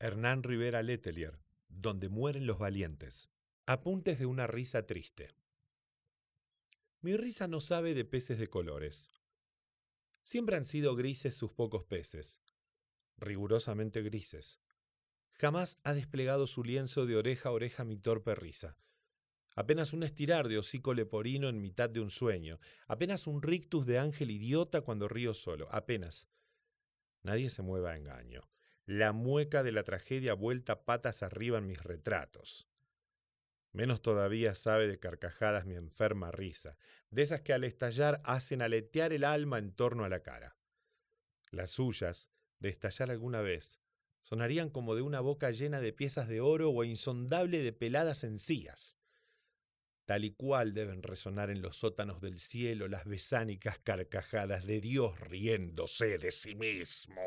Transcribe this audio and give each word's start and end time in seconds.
Hernán 0.00 0.44
Rivera 0.44 0.80
Letelier, 0.84 1.40
Donde 1.68 2.08
mueren 2.08 2.46
los 2.46 2.60
valientes. 2.60 3.30
Apuntes 3.66 4.20
de 4.20 4.26
una 4.26 4.46
risa 4.46 4.86
triste. 4.86 5.34
Mi 7.00 7.16
risa 7.16 7.48
no 7.48 7.58
sabe 7.58 7.94
de 7.94 8.04
peces 8.04 8.38
de 8.38 8.46
colores. 8.46 9.10
Siempre 10.22 10.56
han 10.56 10.64
sido 10.64 10.94
grises 10.94 11.34
sus 11.34 11.50
pocos 11.50 11.82
peces, 11.82 12.40
rigurosamente 13.16 14.02
grises. 14.02 14.60
Jamás 15.32 15.78
ha 15.82 15.94
desplegado 15.94 16.46
su 16.46 16.62
lienzo 16.62 17.04
de 17.04 17.16
oreja 17.16 17.48
a 17.48 17.52
oreja 17.52 17.84
mi 17.84 17.96
torpe 17.96 18.36
risa. 18.36 18.76
Apenas 19.56 19.92
un 19.92 20.04
estirar 20.04 20.46
de 20.46 20.58
hocico 20.58 20.94
leporino 20.94 21.48
en 21.48 21.60
mitad 21.60 21.90
de 21.90 22.00
un 22.00 22.12
sueño, 22.12 22.60
apenas 22.86 23.26
un 23.26 23.42
rictus 23.42 23.84
de 23.84 23.98
ángel 23.98 24.30
idiota 24.30 24.80
cuando 24.80 25.08
río 25.08 25.34
solo, 25.34 25.66
apenas. 25.72 26.28
Nadie 27.24 27.50
se 27.50 27.62
mueva 27.62 27.90
a 27.90 27.96
engaño 27.96 28.48
la 28.88 29.12
mueca 29.12 29.62
de 29.62 29.70
la 29.70 29.84
tragedia 29.84 30.32
vuelta 30.32 30.86
patas 30.86 31.22
arriba 31.22 31.58
en 31.58 31.66
mis 31.66 31.82
retratos. 31.82 32.66
Menos 33.70 34.00
todavía 34.00 34.54
sabe 34.54 34.88
de 34.88 34.98
carcajadas 34.98 35.66
mi 35.66 35.74
enferma 35.74 36.30
risa, 36.30 36.78
de 37.10 37.20
esas 37.20 37.42
que 37.42 37.52
al 37.52 37.64
estallar 37.64 38.22
hacen 38.24 38.62
aletear 38.62 39.12
el 39.12 39.24
alma 39.24 39.58
en 39.58 39.72
torno 39.72 40.04
a 40.04 40.08
la 40.08 40.20
cara. 40.20 40.56
Las 41.50 41.72
suyas, 41.72 42.30
de 42.60 42.70
estallar 42.70 43.10
alguna 43.10 43.42
vez, 43.42 43.78
sonarían 44.22 44.70
como 44.70 44.94
de 44.94 45.02
una 45.02 45.20
boca 45.20 45.50
llena 45.50 45.82
de 45.82 45.92
piezas 45.92 46.26
de 46.26 46.40
oro 46.40 46.70
o 46.70 46.82
insondable 46.82 47.62
de 47.62 47.74
peladas 47.74 48.24
encías. 48.24 48.96
Tal 50.06 50.24
y 50.24 50.30
cual 50.30 50.72
deben 50.72 51.02
resonar 51.02 51.50
en 51.50 51.60
los 51.60 51.76
sótanos 51.76 52.22
del 52.22 52.38
cielo 52.38 52.88
las 52.88 53.04
besánicas 53.04 53.78
carcajadas 53.80 54.64
de 54.64 54.80
Dios 54.80 55.20
riéndose 55.20 56.16
de 56.16 56.30
sí 56.30 56.54
mismo. 56.54 57.20